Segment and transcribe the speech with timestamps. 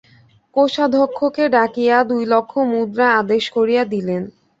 [0.55, 4.21] কোষাধ্যক্ষকে ডাকিয়া দুই লক্ষ মুদ্রা আদেশ করিয়া দিলেন।